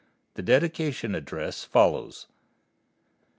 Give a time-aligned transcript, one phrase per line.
[0.33, 2.25] The dedication address follows.